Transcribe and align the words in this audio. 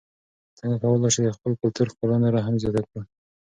څنګه 0.59 0.75
کولای 0.83 1.11
سو 1.15 1.21
د 1.25 1.29
خپل 1.37 1.51
کلتور 1.61 1.87
ښکلا 1.93 2.17
نوره 2.23 2.39
هم 2.45 2.55
زیاته 2.61 2.81
کړو؟ 2.89 3.01